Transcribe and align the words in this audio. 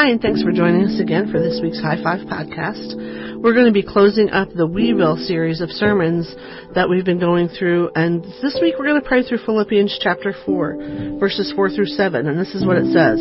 Hi, 0.00 0.08
and 0.08 0.18
thanks 0.18 0.42
for 0.42 0.50
joining 0.50 0.86
us 0.86 0.98
again 0.98 1.30
for 1.30 1.38
this 1.38 1.60
week's 1.62 1.78
High 1.78 2.02
Five 2.02 2.20
podcast. 2.20 2.96
We're 3.36 3.52
going 3.52 3.66
to 3.66 3.70
be 3.70 3.82
closing 3.82 4.30
up 4.30 4.48
the 4.48 4.66
We 4.66 4.94
Will 4.94 5.18
series 5.18 5.60
of 5.60 5.68
sermons 5.68 6.26
that 6.74 6.88
we've 6.88 7.04
been 7.04 7.20
going 7.20 7.50
through, 7.50 7.90
and 7.94 8.24
this 8.40 8.58
week 8.62 8.76
we're 8.78 8.86
going 8.86 9.02
to 9.02 9.06
pray 9.06 9.22
through 9.22 9.44
Philippians 9.44 9.98
chapter 10.00 10.32
4, 10.46 11.18
verses 11.20 11.52
4 11.54 11.68
through 11.68 11.84
7, 11.84 12.26
and 12.26 12.40
this 12.40 12.54
is 12.54 12.64
what 12.64 12.78
it 12.78 12.90
says. 12.94 13.20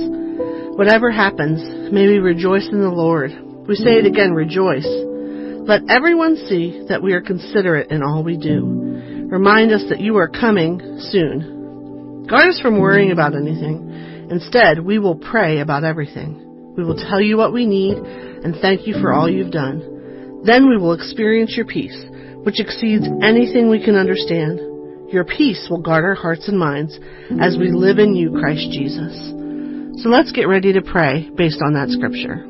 Whatever 0.80 1.12
happens, 1.12 1.92
may 1.92 2.08
we 2.08 2.20
rejoice 2.20 2.70
in 2.72 2.80
the 2.80 2.88
Lord. 2.88 3.32
We 3.68 3.76
say 3.76 4.00
it 4.00 4.06
again, 4.06 4.32
rejoice. 4.32 4.88
Let 4.88 5.82
everyone 5.90 6.38
see 6.48 6.86
that 6.88 7.04
we 7.04 7.12
are 7.12 7.20
considerate 7.20 7.92
in 7.92 8.04
all 8.04 8.24
we 8.24 8.38
do. 8.38 9.28
Remind 9.30 9.74
us 9.74 9.84
that 9.90 10.00
you 10.00 10.16
are 10.16 10.30
coming 10.30 10.80
soon. 11.12 12.26
Guard 12.30 12.48
us 12.48 12.62
from 12.62 12.80
worrying 12.80 13.12
about 13.12 13.36
anything. 13.36 14.30
Instead, 14.32 14.80
we 14.80 14.98
will 14.98 15.18
pray 15.18 15.60
about 15.60 15.84
everything. 15.84 16.46
We 16.80 16.86
will 16.86 16.96
tell 16.96 17.20
you 17.20 17.36
what 17.36 17.52
we 17.52 17.66
need 17.66 17.98
and 17.98 18.56
thank 18.62 18.88
you 18.88 18.94
for 19.02 19.12
all 19.12 19.30
you've 19.30 19.52
done. 19.52 20.42
Then 20.46 20.70
we 20.70 20.78
will 20.78 20.94
experience 20.94 21.54
your 21.58 21.66
peace, 21.66 22.06
which 22.44 22.62
exceeds 22.62 23.06
anything 23.22 23.70
we 23.70 23.84
can 23.84 23.98
understand. 23.98 24.62
Your 25.12 25.26
peace 25.26 25.68
will 25.70 25.82
guard 25.82 26.06
our 26.06 26.16
hearts 26.16 26.48
and 26.48 26.58
minds 26.58 26.98
as 27.42 27.58
we 27.60 27.70
live 27.70 28.00
in 28.00 28.16
you, 28.16 28.32
Christ 28.32 28.72
Jesus. 28.72 29.14
So 30.02 30.08
let's 30.08 30.32
get 30.32 30.48
ready 30.48 30.72
to 30.72 30.82
pray 30.82 31.30
based 31.36 31.62
on 31.62 31.74
that 31.74 31.90
scripture. 31.90 32.46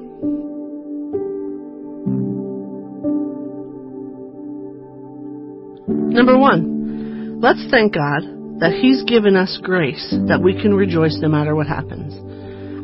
Number 6.14 6.38
one, 6.38 7.42
let's 7.42 7.66
thank 7.72 7.96
God 7.96 8.60
that 8.60 8.78
He's 8.80 9.02
given 9.06 9.36
us 9.36 9.60
grace 9.64 10.14
that 10.28 10.40
we 10.40 10.54
can 10.54 10.76
rejoice 10.76 11.18
no 11.20 11.30
matter 11.30 11.56
what 11.56 11.66
happens. 11.66 12.29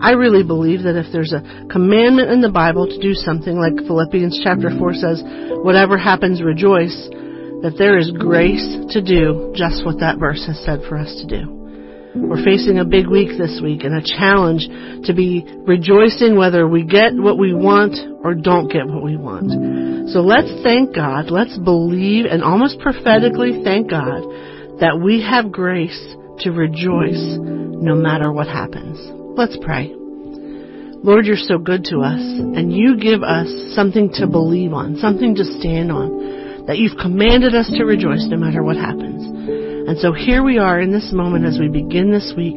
I 0.05 0.11
really 0.11 0.43
believe 0.43 0.83
that 0.83 0.93
if 0.93 1.09
there's 1.11 1.33
a 1.33 1.41
commandment 1.65 2.29
in 2.29 2.39
the 2.39 2.53
Bible 2.53 2.85
to 2.85 3.01
do 3.01 3.15
something 3.15 3.57
like 3.57 3.73
Philippians 3.89 4.39
chapter 4.45 4.69
4 4.69 4.93
says, 4.93 5.23
whatever 5.65 5.97
happens, 5.97 6.45
rejoice, 6.45 6.93
that 7.65 7.73
there 7.81 7.97
is 7.97 8.13
grace 8.13 8.61
to 8.93 9.01
do 9.01 9.51
just 9.57 9.81
what 9.83 10.05
that 10.05 10.19
verse 10.19 10.45
has 10.45 10.61
said 10.61 10.85
for 10.87 11.01
us 11.01 11.09
to 11.09 11.25
do. 11.25 11.49
We're 12.13 12.45
facing 12.45 12.77
a 12.77 12.85
big 12.85 13.09
week 13.09 13.33
this 13.33 13.57
week 13.63 13.81
and 13.81 13.97
a 13.97 14.05
challenge 14.05 14.69
to 15.09 15.13
be 15.17 15.41
rejoicing 15.65 16.37
whether 16.37 16.67
we 16.67 16.85
get 16.85 17.17
what 17.17 17.39
we 17.39 17.57
want 17.57 17.97
or 18.23 18.35
don't 18.35 18.69
get 18.69 18.85
what 18.85 19.01
we 19.01 19.17
want. 19.17 20.13
So 20.13 20.21
let's 20.21 20.53
thank 20.61 20.93
God, 20.93 21.33
let's 21.33 21.57
believe 21.57 22.25
and 22.29 22.43
almost 22.43 22.77
prophetically 22.77 23.65
thank 23.65 23.89
God 23.89 24.21
that 24.85 25.01
we 25.01 25.25
have 25.25 25.51
grace 25.51 25.97
to 26.45 26.51
rejoice 26.51 27.41
no 27.41 27.95
matter 27.95 28.31
what 28.31 28.45
happens. 28.45 29.24
Let's 29.35 29.57
pray. 29.61 29.91
Lord, 29.91 31.25
you're 31.25 31.35
so 31.35 31.57
good 31.57 31.83
to 31.91 31.99
us, 31.99 32.23
and 32.23 32.71
you 32.71 32.95
give 32.95 33.21
us 33.21 33.51
something 33.75 34.09
to 34.13 34.27
believe 34.27 34.71
on, 34.71 34.95
something 34.95 35.35
to 35.35 35.43
stand 35.59 35.91
on, 35.91 36.65
that 36.67 36.77
you've 36.77 36.97
commanded 36.97 37.53
us 37.53 37.69
to 37.75 37.83
rejoice 37.83 38.25
no 38.31 38.37
matter 38.37 38.63
what 38.63 38.77
happens. 38.77 39.27
And 39.89 39.99
so 39.99 40.13
here 40.13 40.41
we 40.41 40.57
are 40.57 40.79
in 40.79 40.93
this 40.93 41.11
moment 41.11 41.43
as 41.43 41.59
we 41.59 41.67
begin 41.67 42.11
this 42.11 42.31
week, 42.37 42.55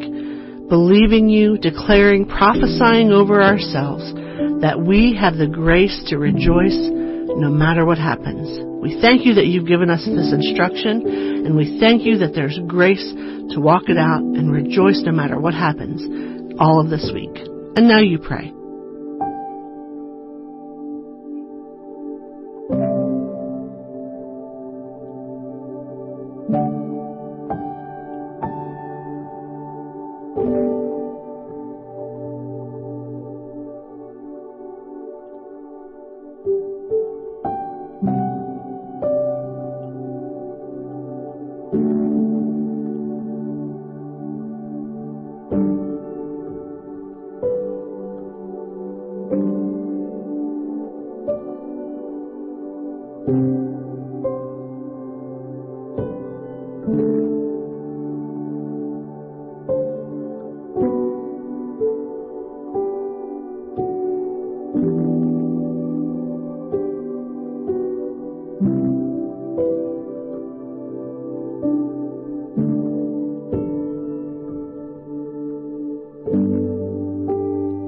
believing 0.69 1.29
you, 1.29 1.59
declaring, 1.59 2.29
prophesying 2.29 3.11
over 3.11 3.43
ourselves 3.43 4.15
that 4.63 4.79
we 4.79 5.19
have 5.19 5.35
the 5.35 5.51
grace 5.51 6.01
to 6.11 6.17
rejoice 6.17 6.79
no 6.79 7.51
matter 7.51 7.85
what 7.85 7.99
happens. 7.99 8.47
We 8.81 9.03
thank 9.03 9.27
you 9.27 9.35
that 9.35 9.47
you've 9.47 9.67
given 9.67 9.91
us 9.91 10.07
this 10.07 10.33
instruction, 10.33 11.43
and 11.45 11.57
we 11.57 11.81
thank 11.81 12.07
you 12.07 12.19
that 12.19 12.37
there's 12.37 12.59
grace 12.69 13.03
to 13.51 13.59
walk 13.59 13.89
it 13.89 13.99
out 13.99 14.23
and 14.23 14.53
rejoice 14.53 15.03
no 15.05 15.11
matter 15.11 15.41
what 15.41 15.55
happens 15.55 16.38
all 16.59 16.81
of 16.81 16.91
this 16.91 17.11
week. 17.13 17.37
And 17.77 17.89
now 17.89 18.01
you 18.01 18.19
pray. 18.19 18.53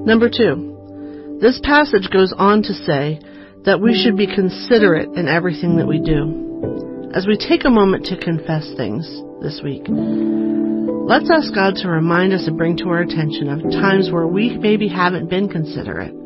Number 0.03 0.29
two, 0.29 1.37
this 1.41 1.59
passage 1.61 2.09
goes 2.11 2.33
on 2.35 2.63
to 2.63 2.73
say 2.73 3.19
that 3.65 3.79
we 3.79 3.93
should 3.93 4.17
be 4.17 4.25
considerate 4.25 5.09
in 5.13 5.27
everything 5.27 5.77
that 5.77 5.85
we 5.85 5.99
do. 6.01 7.11
As 7.13 7.27
we 7.27 7.37
take 7.37 7.65
a 7.65 7.69
moment 7.69 8.05
to 8.05 8.17
confess 8.17 8.65
things 8.75 9.05
this 9.45 9.61
week, 9.63 9.85
let's 9.85 11.29
ask 11.29 11.53
God 11.53 11.75
to 11.85 11.87
remind 11.87 12.33
us 12.33 12.47
and 12.47 12.57
bring 12.57 12.77
to 12.77 12.89
our 12.89 13.01
attention 13.01 13.49
of 13.49 13.61
times 13.77 14.09
where 14.09 14.25
we 14.25 14.57
maybe 14.57 14.87
haven't 14.87 15.29
been 15.29 15.47
considerate. 15.47 16.17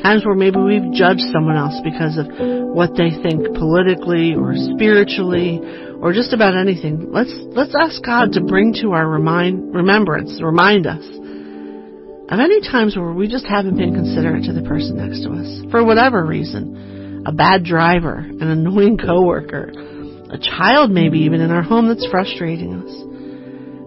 Times 0.00 0.24
where 0.24 0.34
maybe 0.34 0.60
we've 0.60 0.92
judged 0.92 1.28
someone 1.30 1.56
else 1.56 1.76
because 1.84 2.16
of 2.16 2.24
what 2.72 2.96
they 2.96 3.10
think 3.20 3.52
politically 3.52 4.34
or 4.34 4.56
spiritually 4.56 5.60
or 6.00 6.14
just 6.14 6.32
about 6.32 6.56
anything. 6.56 7.12
Let's 7.12 7.32
let's 7.52 7.74
ask 7.78 8.02
God 8.02 8.32
to 8.32 8.40
bring 8.40 8.72
to 8.80 8.92
our 8.92 9.06
remind 9.06 9.74
remembrance, 9.74 10.40
remind 10.40 10.86
us 10.86 11.04
of 12.28 12.40
any 12.40 12.60
times 12.60 12.96
where 12.96 13.12
we 13.12 13.28
just 13.28 13.46
haven't 13.46 13.76
been 13.76 13.94
considerate 13.94 14.44
to 14.44 14.52
the 14.52 14.62
person 14.62 14.96
next 14.96 15.22
to 15.24 15.30
us 15.30 15.70
for 15.70 15.84
whatever 15.84 16.24
reason. 16.24 17.22
A 17.26 17.32
bad 17.32 17.64
driver, 17.64 18.16
an 18.16 18.42
annoying 18.42 18.98
coworker, 18.98 19.70
a 20.30 20.38
child 20.38 20.90
maybe 20.90 21.20
even 21.20 21.40
in 21.40 21.50
our 21.50 21.62
home 21.62 21.88
that's 21.88 22.06
frustrating 22.10 22.74
us. 22.74 22.92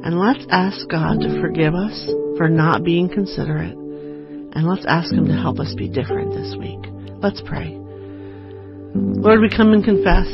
And 0.06 0.20
let's 0.20 0.46
ask 0.50 0.88
God 0.88 1.20
to 1.22 1.42
forgive 1.42 1.74
us 1.74 2.10
for 2.38 2.48
not 2.48 2.84
being 2.84 3.10
considerate. 3.10 3.76
And 3.76 4.68
let's 4.68 4.86
ask 4.88 5.12
Him 5.12 5.28
to 5.28 5.34
help 5.34 5.60
us 5.60 5.74
be 5.76 5.90
different 5.90 6.34
this 6.34 6.56
week. 6.58 6.80
Let's 7.22 7.42
pray. 7.46 7.78
Lord, 8.96 9.42
we 9.42 9.50
come 9.50 9.74
and 9.74 9.84
confess 9.84 10.28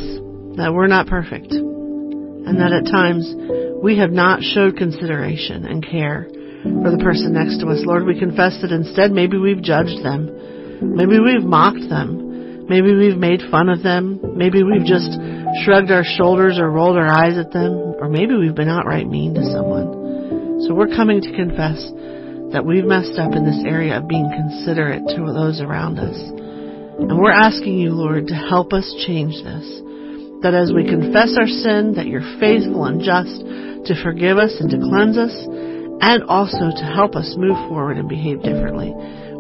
that 0.58 0.72
we're 0.74 0.88
not 0.88 1.08
perfect 1.08 1.52
and 1.52 2.60
that 2.60 2.74
at 2.74 2.92
times 2.92 3.34
we 3.82 3.98
have 3.98 4.12
not 4.12 4.42
showed 4.42 4.78
consideration 4.78 5.66
and 5.66 5.86
care 5.86 6.28
for 6.64 6.92
the 6.92 7.02
person 7.04 7.36
next 7.36 7.60
to 7.60 7.68
us. 7.68 7.84
Lord, 7.84 8.08
we 8.08 8.18
confess 8.18 8.56
that 8.64 8.72
instead 8.72 9.12
maybe 9.12 9.38
we've 9.38 9.62
judged 9.62 10.00
them. 10.00 10.32
Maybe 10.96 11.20
we've 11.20 11.44
mocked 11.44 11.88
them. 11.92 12.68
Maybe 12.68 12.96
we've 12.96 13.20
made 13.20 13.44
fun 13.52 13.68
of 13.68 13.84
them. 13.84 14.20
Maybe 14.36 14.64
we've 14.64 14.88
just 14.88 15.12
shrugged 15.64 15.92
our 15.92 16.08
shoulders 16.08 16.60
or 16.60 16.72
rolled 16.72 16.96
our 16.96 17.12
eyes 17.12 17.38
at 17.38 17.52
them. 17.52 18.00
Or 18.00 18.08
maybe 18.08 18.36
we've 18.36 18.56
been 18.56 18.72
outright 18.72 19.08
mean 19.08 19.36
to 19.36 19.44
someone. 19.52 20.64
So 20.64 20.74
we're 20.74 20.96
coming 20.96 21.20
to 21.20 21.36
confess 21.36 21.84
that 22.56 22.64
we've 22.64 22.88
messed 22.88 23.20
up 23.20 23.36
in 23.36 23.44
this 23.44 23.60
area 23.68 24.00
of 24.00 24.08
being 24.08 24.30
considerate 24.32 25.04
to 25.04 25.34
those 25.36 25.60
around 25.60 26.00
us. 26.00 26.16
And 26.16 27.20
we're 27.20 27.36
asking 27.36 27.80
you, 27.80 27.92
Lord, 27.92 28.28
to 28.28 28.36
help 28.36 28.72
us 28.72 28.88
change 29.06 29.36
this. 29.44 29.68
That 30.46 30.56
as 30.56 30.72
we 30.72 30.88
confess 30.88 31.36
our 31.36 31.48
sin, 31.48 31.96
that 32.00 32.08
you're 32.08 32.40
faithful 32.40 32.86
and 32.86 33.04
just 33.04 33.44
to 33.92 34.04
forgive 34.04 34.38
us 34.38 34.56
and 34.60 34.70
to 34.72 34.78
cleanse 34.78 35.18
us, 35.18 35.36
and 36.02 36.24
also 36.24 36.72
to 36.72 36.86
help 36.96 37.16
us 37.16 37.36
move 37.38 37.58
forward 37.70 37.98
and 37.98 38.10
behave 38.10 38.42
differently. 38.44 38.94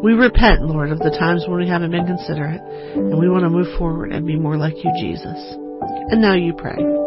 We 0.03 0.13
repent, 0.13 0.61
Lord, 0.63 0.91
of 0.91 0.99
the 0.99 1.15
times 1.17 1.45
when 1.47 1.59
we 1.59 1.67
haven't 1.67 1.91
been 1.91 2.05
considerate, 2.05 2.61
and 2.61 3.17
we 3.17 3.29
want 3.29 3.43
to 3.43 3.49
move 3.49 3.77
forward 3.77 4.11
and 4.11 4.27
be 4.27 4.35
more 4.35 4.57
like 4.57 4.75
you, 4.83 4.91
Jesus. 4.99 5.39
And 6.11 6.21
now 6.21 6.35
you 6.35 6.53
pray. 6.53 7.02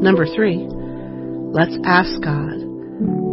Number 0.00 0.26
three, 0.26 0.64
let's 0.68 1.76
ask 1.84 2.22
God 2.22 2.54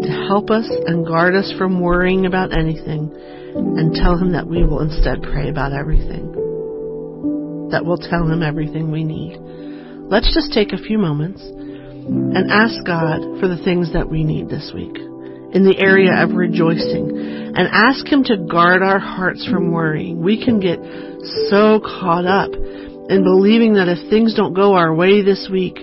to 0.02 0.26
help 0.28 0.50
us 0.50 0.68
and 0.88 1.06
guard 1.06 1.36
us 1.36 1.54
from 1.58 1.80
worrying 1.80 2.26
about 2.26 2.58
anything 2.58 3.14
and 3.56 3.94
tell 3.94 4.18
Him 4.18 4.34
that 4.34 4.48
we 4.48 4.64
will 4.64 4.82
instead 4.82 5.22
pray 5.22 5.50
about 5.50 5.74
everything. 5.74 6.32
That 7.70 7.86
we'll 7.86 7.98
tell 7.98 8.28
Him 8.28 8.42
everything 8.42 8.92
we 8.92 9.04
need. 9.04 9.38
Let's 10.10 10.34
just 10.34 10.54
take 10.54 10.74
a 10.74 10.78
few 10.78 10.98
moments 10.98 11.42
and 11.42 12.52
ask 12.52 12.86
God 12.86 13.40
for 13.40 13.48
the 13.48 13.62
things 13.64 13.94
that 13.94 14.10
we 14.10 14.24
need 14.24 14.50
this 14.50 14.72
week 14.74 14.98
in 14.98 15.64
the 15.64 15.78
area 15.80 16.14
of 16.18 16.32
rejoicing 16.32 17.10
and 17.56 17.68
ask 17.72 18.06
Him 18.08 18.24
to 18.26 18.38
guard 18.38 18.84
our 18.84 19.00
hearts 19.00 19.48
from 19.48 19.72
worrying. 19.72 20.22
We 20.22 20.44
can 20.44 20.60
get 20.60 20.80
so 21.50 21.80
caught 21.80 22.26
up 22.26 22.52
in 23.10 23.24
believing 23.24 23.76
that 23.76 23.88
if 23.88 24.10
things 24.10 24.34
don't 24.34 24.54
go 24.54 24.74
our 24.74 24.94
way 24.94 25.22
this 25.22 25.48
week, 25.52 25.78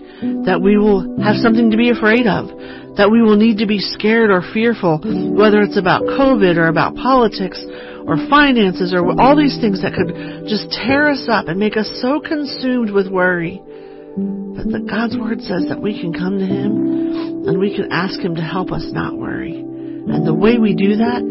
that 0.46 0.60
we 0.62 0.76
will 0.76 1.06
have 1.22 1.36
something 1.36 1.70
to 1.70 1.76
be 1.76 1.90
afraid 1.90 2.26
of, 2.26 2.50
that 2.96 3.10
we 3.10 3.22
will 3.22 3.36
need 3.36 3.58
to 3.58 3.66
be 3.66 3.78
scared 3.78 4.30
or 4.30 4.42
fearful, 4.52 4.98
whether 5.34 5.62
it's 5.62 5.78
about 5.78 6.02
COVID 6.02 6.56
or 6.56 6.66
about 6.66 6.94
politics 6.94 7.62
or 8.06 8.18
finances 8.28 8.92
or 8.92 9.06
all 9.20 9.36
these 9.36 9.58
things 9.62 9.82
that 9.82 9.94
could 9.94 10.10
just 10.50 10.70
tear 10.70 11.08
us 11.08 11.26
up 11.30 11.46
and 11.46 11.58
make 11.58 11.76
us 11.76 11.88
so 12.02 12.18
consumed 12.20 12.90
with 12.90 13.06
worry. 13.06 13.62
But 13.62 14.68
the 14.68 14.84
God's 14.84 15.16
Word 15.16 15.40
says 15.40 15.66
that 15.70 15.80
we 15.80 15.98
can 15.98 16.12
come 16.12 16.38
to 16.38 16.46
Him 16.46 17.46
and 17.46 17.58
we 17.58 17.74
can 17.74 17.90
ask 17.90 18.20
Him 18.20 18.34
to 18.34 18.42
help 18.42 18.70
us 18.70 18.84
not 18.90 19.16
worry. 19.16 19.56
And 19.56 20.26
the 20.26 20.34
way 20.34 20.58
we 20.58 20.74
do 20.74 20.96
that 20.98 21.22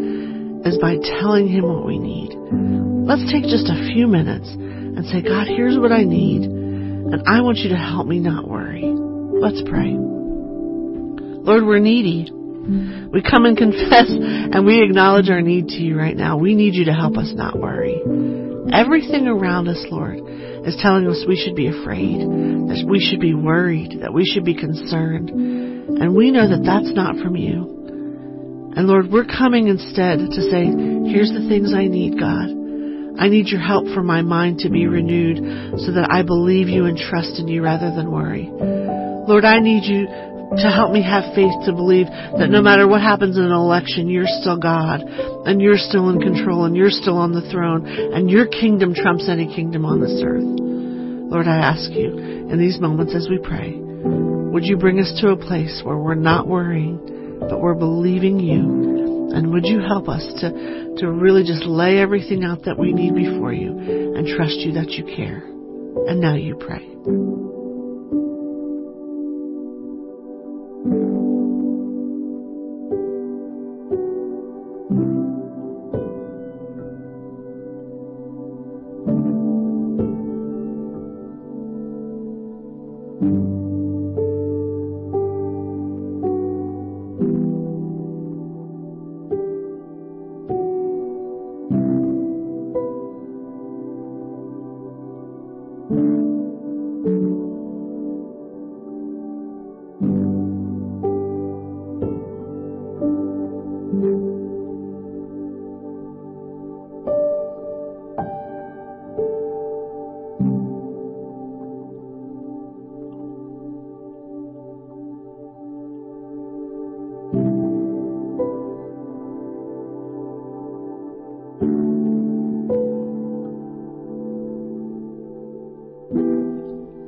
is 0.64 0.78
by 0.78 0.96
telling 1.20 1.48
Him 1.48 1.68
what 1.68 1.86
we 1.86 1.98
need. 1.98 2.32
Let's 3.06 3.30
take 3.30 3.44
just 3.44 3.68
a 3.68 3.92
few 3.92 4.08
minutes 4.08 4.48
and 4.96 5.06
say, 5.06 5.22
God, 5.22 5.46
here's 5.46 5.78
what 5.78 5.92
I 5.92 6.04
need, 6.04 6.42
and 6.42 7.22
I 7.26 7.40
want 7.40 7.58
you 7.58 7.70
to 7.70 7.76
help 7.76 8.06
me 8.06 8.18
not 8.18 8.48
worry. 8.48 8.84
Let's 8.84 9.62
pray. 9.68 9.96
Lord, 11.42 11.64
we're 11.64 11.80
needy. 11.80 12.30
We 12.30 13.22
come 13.22 13.44
and 13.44 13.56
confess 13.58 14.06
and 14.08 14.64
we 14.64 14.82
acknowledge 14.82 15.28
our 15.30 15.42
need 15.42 15.68
to 15.68 15.82
you 15.82 15.98
right 15.98 16.16
now. 16.16 16.38
We 16.38 16.54
need 16.54 16.74
you 16.74 16.84
to 16.86 16.92
help 16.92 17.16
us 17.16 17.32
not 17.34 17.58
worry. 17.58 18.00
Everything 18.72 19.26
around 19.26 19.66
us, 19.66 19.84
Lord, 19.90 20.20
is 20.64 20.78
telling 20.80 21.08
us 21.08 21.24
we 21.26 21.36
should 21.36 21.56
be 21.56 21.66
afraid, 21.66 22.20
that 22.20 22.86
we 22.88 23.00
should 23.00 23.20
be 23.20 23.34
worried, 23.34 23.98
that 24.02 24.14
we 24.14 24.24
should 24.24 24.44
be 24.44 24.54
concerned. 24.54 25.30
And 25.30 26.14
we 26.14 26.30
know 26.30 26.48
that 26.48 26.62
that's 26.64 26.94
not 26.94 27.16
from 27.16 27.34
you. 27.34 28.72
And 28.76 28.86
Lord, 28.86 29.10
we're 29.10 29.26
coming 29.26 29.66
instead 29.66 30.18
to 30.18 30.40
say, 30.48 30.64
here's 31.10 31.32
the 31.34 31.44
things 31.50 31.74
I 31.74 31.86
need, 31.88 32.18
God. 32.18 32.61
I 33.18 33.28
need 33.28 33.48
your 33.48 33.60
help 33.60 33.86
for 33.94 34.02
my 34.02 34.22
mind 34.22 34.58
to 34.60 34.70
be 34.70 34.86
renewed 34.86 35.78
so 35.80 35.92
that 35.92 36.08
I 36.10 36.22
believe 36.22 36.68
you 36.68 36.86
and 36.86 36.96
trust 36.96 37.38
in 37.38 37.48
you 37.48 37.62
rather 37.62 37.94
than 37.94 38.10
worry. 38.10 38.48
Lord, 39.28 39.44
I 39.44 39.60
need 39.60 39.84
you 39.84 40.06
to 40.56 40.68
help 40.70 40.92
me 40.92 41.02
have 41.02 41.34
faith 41.34 41.52
to 41.64 41.72
believe 41.72 42.06
that 42.06 42.50
no 42.50 42.60
matter 42.60 42.86
what 42.86 43.00
happens 43.00 43.38
in 43.38 43.44
an 43.44 43.52
election, 43.52 44.08
you're 44.08 44.28
still 44.40 44.58
God 44.58 45.00
and 45.02 45.60
you're 45.62 45.78
still 45.78 46.10
in 46.10 46.20
control 46.20 46.64
and 46.64 46.76
you're 46.76 46.90
still 46.90 47.16
on 47.16 47.32
the 47.32 47.48
throne 47.50 47.86
and 47.86 48.30
your 48.30 48.46
kingdom 48.46 48.94
trumps 48.94 49.28
any 49.28 49.46
kingdom 49.46 49.86
on 49.86 50.00
this 50.00 50.22
earth. 50.24 50.44
Lord, 51.32 51.46
I 51.48 51.56
ask 51.56 51.90
you 51.92 52.16
in 52.50 52.58
these 52.58 52.78
moments 52.80 53.14
as 53.14 53.28
we 53.30 53.38
pray, 53.38 53.78
would 53.78 54.64
you 54.64 54.76
bring 54.76 55.00
us 55.00 55.12
to 55.22 55.30
a 55.30 55.36
place 55.36 55.80
where 55.84 55.96
we're 55.96 56.14
not 56.14 56.46
worrying, 56.46 57.38
but 57.40 57.60
we're 57.60 57.74
believing 57.74 58.38
you? 58.38 59.01
And 59.34 59.52
would 59.52 59.64
you 59.64 59.80
help 59.80 60.08
us 60.08 60.24
to, 60.40 60.94
to 60.98 61.10
really 61.10 61.42
just 61.42 61.64
lay 61.64 61.98
everything 61.98 62.44
out 62.44 62.64
that 62.64 62.78
we 62.78 62.92
need 62.92 63.14
before 63.14 63.52
you 63.52 63.70
and 64.16 64.26
trust 64.26 64.58
you 64.58 64.72
that 64.72 64.90
you 64.90 65.04
care? 65.04 65.42
And 66.08 66.20
now 66.20 66.34
you 66.34 66.56
pray. 66.56 67.61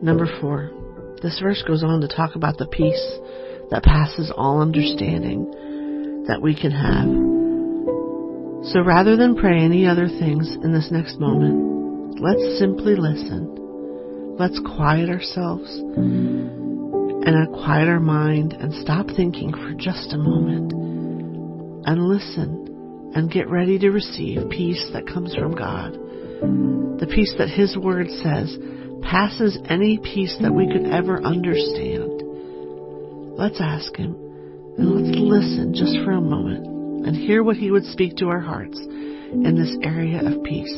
Number 0.05 0.29
four, 0.39 0.71
this 1.23 1.41
verse 1.43 1.65
goes 1.67 1.83
on 1.83 2.03
to 2.03 2.09
talk 2.09 2.35
about 2.35 2.59
the 2.59 2.67
peace 2.67 3.19
that 3.71 3.83
passes 3.83 4.31
all 4.37 4.61
understanding 4.61 6.25
that 6.29 6.43
we 6.43 6.55
can 6.55 6.73
have. 6.73 7.09
So 8.71 8.83
rather 8.85 9.17
than 9.17 9.35
pray 9.35 9.62
any 9.62 9.87
other 9.87 10.06
things 10.06 10.56
in 10.62 10.75
this 10.75 10.91
next 10.91 11.19
moment, 11.19 12.21
let's 12.21 12.59
simply 12.59 12.97
listen. 12.97 14.37
Let's 14.39 14.61
quiet 14.77 15.08
ourselves 15.08 15.75
and 15.75 17.49
quiet 17.65 17.89
our 17.89 17.99
mind 17.99 18.53
and 18.53 18.75
stop 18.75 19.06
thinking 19.06 19.53
for 19.53 19.73
just 19.73 20.13
a 20.13 20.19
moment 20.19 20.70
and 21.87 22.08
listen 22.08 23.13
and 23.15 23.31
get 23.31 23.49
ready 23.49 23.79
to 23.79 23.91
receive 23.91 24.51
peace 24.51 24.87
that 24.93 25.06
comes 25.06 25.34
from 25.34 25.55
God. 25.55 25.94
The 27.01 27.06
peace 27.06 27.34
that 27.39 27.49
His 27.49 27.75
Word 27.75 28.08
says 28.11 28.55
passes 29.11 29.58
any 29.69 29.99
peace 29.99 30.37
that 30.41 30.53
we 30.53 30.67
could 30.67 30.87
ever 30.87 31.23
understand. 31.23 32.23
Let's 33.37 33.61
ask 33.61 33.94
Him 33.96 34.15
and 34.79 34.91
let's 34.91 35.17
listen 35.17 35.75
just 35.75 35.96
for 36.05 36.13
a 36.13 36.20
moment 36.20 36.67
and 37.06 37.17
hear 37.17 37.43
what 37.43 37.56
He 37.56 37.70
would 37.70 37.84
speak 37.84 38.17
to 38.17 38.29
our 38.29 38.41
hearts 38.41 38.79
in 38.81 39.56
this 39.56 39.77
area 39.82 40.20
of 40.25 40.43
peace. 40.43 40.75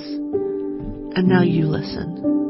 And 1.16 1.28
now 1.28 1.42
you 1.42 1.66
listen. 1.66 2.45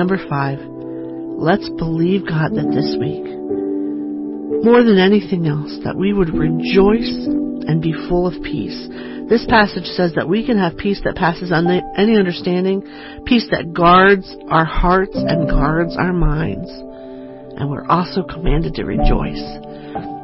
Number 0.00 0.16
five, 0.30 0.56
let's 1.36 1.68
believe 1.76 2.24
God 2.24 2.56
that 2.56 2.72
this 2.72 2.96
week, 2.96 3.20
more 4.64 4.80
than 4.80 4.96
anything 4.96 5.44
else, 5.44 5.76
that 5.84 5.92
we 5.92 6.14
would 6.16 6.32
rejoice 6.32 7.28
and 7.68 7.84
be 7.84 7.92
full 8.08 8.24
of 8.26 8.32
peace. 8.42 8.88
This 9.28 9.44
passage 9.44 9.84
says 9.92 10.16
that 10.16 10.26
we 10.26 10.40
can 10.40 10.56
have 10.56 10.80
peace 10.80 11.02
that 11.04 11.20
passes 11.20 11.52
any 11.52 12.16
understanding, 12.16 12.80
peace 13.26 13.44
that 13.52 13.74
guards 13.74 14.24
our 14.48 14.64
hearts 14.64 15.12
and 15.14 15.50
guards 15.50 15.94
our 15.98 16.14
minds. 16.14 16.70
and 17.60 17.68
we're 17.68 17.86
also 17.92 18.22
commanded 18.22 18.72
to 18.76 18.84
rejoice. 18.88 19.44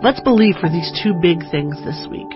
Let's 0.03 0.21
believe 0.25 0.57
for 0.57 0.71
these 0.71 0.89
two 1.05 1.13
big 1.21 1.45
things 1.51 1.77
this 1.85 2.01
week. 2.09 2.33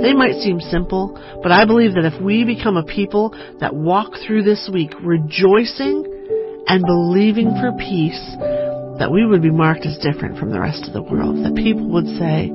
They 0.00 0.14
might 0.14 0.38
seem 0.46 0.60
simple, 0.60 1.18
but 1.42 1.50
I 1.50 1.66
believe 1.66 1.94
that 1.94 2.06
if 2.06 2.22
we 2.22 2.44
become 2.44 2.76
a 2.76 2.84
people 2.84 3.34
that 3.58 3.74
walk 3.74 4.12
through 4.24 4.44
this 4.44 4.70
week 4.72 4.92
rejoicing 5.02 6.13
and 6.66 6.84
believing 6.84 7.50
for 7.60 7.72
peace, 7.78 8.22
that 8.98 9.10
we 9.10 9.26
would 9.26 9.42
be 9.42 9.50
marked 9.50 9.86
as 9.86 9.98
different 9.98 10.38
from 10.38 10.50
the 10.50 10.60
rest 10.60 10.86
of 10.86 10.92
the 10.92 11.02
world. 11.02 11.44
That 11.44 11.54
people 11.54 11.88
would 11.90 12.06
say, 12.18 12.50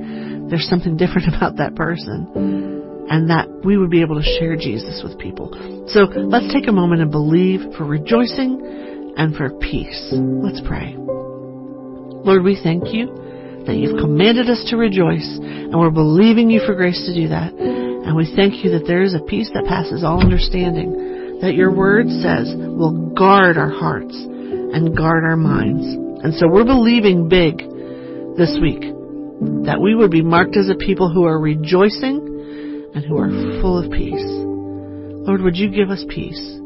there's 0.50 0.68
something 0.68 0.98
different 0.98 1.28
about 1.36 1.58
that 1.58 1.76
person. 1.76 3.08
And 3.10 3.30
that 3.30 3.50
we 3.66 3.78
would 3.78 3.90
be 3.90 4.02
able 4.02 4.22
to 4.22 4.28
share 4.38 4.56
Jesus 4.56 5.02
with 5.04 5.18
people. 5.18 5.50
So 5.90 6.06
let's 6.06 6.54
take 6.54 6.68
a 6.68 6.72
moment 6.72 7.02
and 7.02 7.10
believe 7.10 7.62
for 7.76 7.84
rejoicing 7.84 9.14
and 9.18 9.36
for 9.36 9.50
peace. 9.58 10.14
Let's 10.14 10.62
pray. 10.62 10.94
Lord, 10.96 12.44
we 12.44 12.60
thank 12.62 12.94
you 12.94 13.64
that 13.66 13.76
you've 13.76 14.00
commanded 14.00 14.50
us 14.50 14.64
to 14.70 14.78
rejoice, 14.78 15.28
and 15.42 15.74
we're 15.74 15.90
believing 15.90 16.50
you 16.50 16.62
for 16.66 16.76
grace 16.76 17.02
to 17.06 17.14
do 17.14 17.30
that. 17.30 17.54
And 17.54 18.16
we 18.16 18.32
thank 18.36 18.64
you 18.64 18.72
that 18.78 18.86
there 18.86 19.02
is 19.02 19.14
a 19.14 19.20
peace 19.20 19.50
that 19.54 19.66
passes 19.66 20.04
all 20.04 20.22
understanding, 20.22 20.94
that 21.42 21.56
your 21.56 21.72
word 21.72 22.08
says 22.10 22.54
will 22.56 23.14
guard 23.16 23.58
our 23.58 23.70
hearts 23.70 24.16
and 24.16 24.96
guard 24.96 25.24
our 25.24 25.38
minds. 25.38 25.86
And 26.24 26.34
so 26.36 26.48
we're 26.48 26.66
believing 26.66 27.30
big 27.30 27.60
this 28.38 28.58
week 28.62 28.82
that 29.66 29.80
we 29.82 29.96
would 29.96 30.12
be 30.12 30.22
marked 30.22 30.58
as 30.58 30.70
a 30.70 30.76
people 30.76 31.12
who 31.12 31.24
are 31.24 31.40
rejoicing 31.40 32.92
and 32.94 33.06
who 33.06 33.18
are 33.18 33.30
full 33.62 33.78
of 33.84 33.92
peace. 33.92 34.26
Lord, 35.28 35.42
would 35.42 35.56
you 35.56 35.70
give 35.70 35.90
us 35.90 36.04
peace? 36.10 36.60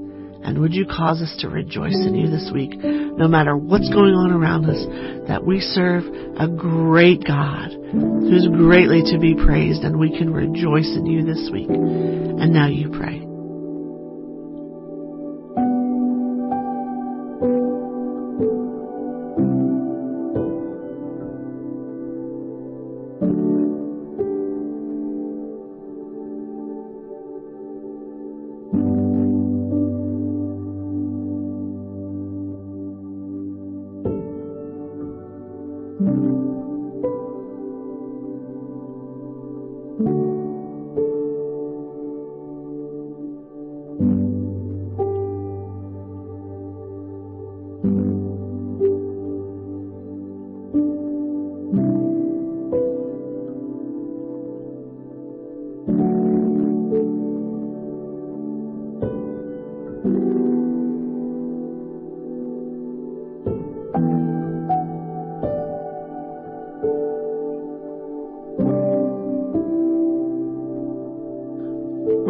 And 0.44 0.60
would 0.60 0.74
you 0.74 0.86
cause 0.86 1.22
us 1.22 1.34
to 1.40 1.48
rejoice 1.48 1.96
in 1.96 2.16
you 2.16 2.30
this 2.30 2.52
week, 2.54 2.72
no 2.76 3.30
matter 3.30 3.56
what's 3.56 3.90
going 3.90 4.14
on 4.14 4.32
around 4.32 4.66
us, 4.66 4.84
that 5.28 5.46
we 5.46 5.62
serve 5.62 6.04
a 6.38 6.50
great 6.50 7.24
God 7.26 7.72
who's 7.72 8.48
greatly 8.48 9.04
to 9.14 9.20
be 9.20 9.36
praised, 9.36 9.84
and 9.84 9.98
we 9.98 10.10
can 10.18 10.34
rejoice 10.34 10.92
in 10.98 11.06
you 11.06 11.24
this 11.24 11.50
week. 11.52 11.70
And 11.70 12.52
now 12.52 12.68
you 12.68 12.90
pray. 12.90 13.23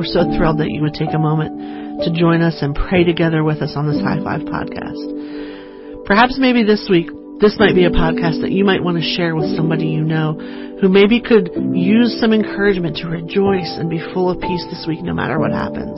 We're 0.04 0.28
so 0.28 0.36
thrilled 0.36 0.60
that 0.60 0.68
you 0.68 0.84
would 0.84 1.00
take 1.00 1.16
a 1.16 1.18
moment 1.18 2.04
to 2.04 2.12
join 2.12 2.44
us 2.44 2.60
and 2.60 2.76
pray 2.76 3.08
together 3.08 3.40
with 3.40 3.64
us 3.64 3.72
on 3.80 3.88
this 3.88 4.04
High 4.04 4.20
Five 4.20 4.44
podcast. 4.44 5.00
Perhaps 6.04 6.36
maybe 6.36 6.68
this 6.68 6.92
week, 6.92 7.08
this 7.40 7.56
might 7.56 7.72
be 7.72 7.88
a 7.88 7.90
podcast 7.90 8.44
that 8.44 8.52
you 8.52 8.68
might 8.68 8.84
want 8.84 9.00
to 9.00 9.16
share 9.16 9.32
with 9.32 9.56
somebody 9.56 9.88
you 9.88 10.04
know 10.04 10.36
who 10.84 10.92
maybe 10.92 11.24
could 11.24 11.56
use 11.72 12.20
some 12.20 12.36
encouragement 12.36 13.00
to 13.00 13.08
rejoice 13.08 13.80
and 13.80 13.88
be 13.88 14.04
full 14.12 14.28
of 14.28 14.44
peace 14.44 14.68
this 14.68 14.84
week 14.92 15.00
no 15.00 15.16
matter 15.16 15.40
what 15.40 15.56
happens. 15.56 15.96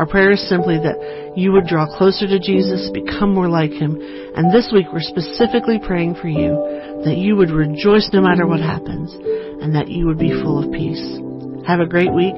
Our 0.00 0.08
prayer 0.08 0.32
is 0.32 0.48
simply 0.48 0.80
that 0.80 1.36
you 1.36 1.52
would 1.52 1.68
draw 1.68 1.84
closer 1.84 2.24
to 2.24 2.40
Jesus, 2.40 2.88
become 2.96 3.36
more 3.36 3.52
like 3.52 3.76
Him, 3.76 4.00
and 4.00 4.48
this 4.48 4.72
week 4.72 4.88
we're 4.88 5.04
specifically 5.04 5.76
praying 5.76 6.16
for 6.16 6.32
you 6.32 6.56
that 7.04 7.20
you 7.20 7.36
would 7.36 7.52
rejoice 7.52 8.08
no 8.08 8.24
matter 8.24 8.48
what 8.48 8.64
happens, 8.64 9.12
and 9.60 9.76
that 9.76 9.92
you 9.92 10.06
would 10.06 10.18
be 10.18 10.32
full 10.32 10.64
of 10.64 10.72
peace. 10.72 11.20
Have 11.68 11.84
a 11.84 11.86
great 11.86 12.08
week 12.08 12.32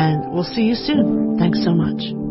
and 0.00 0.32
we'll 0.32 0.44
see 0.44 0.62
you 0.62 0.74
soon. 0.74 1.38
Thanks 1.38 1.64
so 1.64 1.72
much. 1.72 2.25